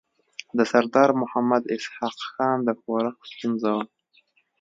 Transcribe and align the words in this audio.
د 0.57 0.59
سردار 0.71 1.09
محمد 1.21 1.63
اسحق 1.75 2.17
خان 2.31 2.57
د 2.67 2.69
ښورښ 2.79 3.15
ستونزه 3.31 3.69
وه. 3.75 3.85